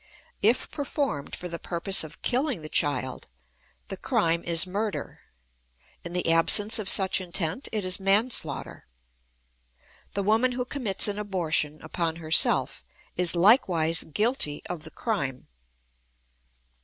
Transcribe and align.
If 0.41 0.71
performed 0.71 1.35
for 1.35 1.47
the 1.47 1.59
purpose 1.59 2.03
of 2.03 2.23
killing 2.23 2.63
the 2.63 2.69
child, 2.69 3.27
the 3.89 3.97
crime 3.97 4.43
is 4.43 4.65
murder; 4.65 5.19
in 6.03 6.13
the 6.13 6.31
absence 6.31 6.79
of 6.79 6.89
such 6.89 7.21
intent, 7.21 7.69
it 7.71 7.85
is 7.85 7.99
manslaughter. 7.99 8.87
_The 10.15 10.25
woman 10.25 10.53
who 10.53 10.65
commits 10.65 11.07
an 11.07 11.19
abortion 11.19 11.79
upon 11.83 12.15
herself 12.15 12.83
is 13.15 13.35
likewise 13.35 14.03
guilty 14.03 14.63
of 14.67 14.85
the 14.85 14.89
crime. 14.89 15.45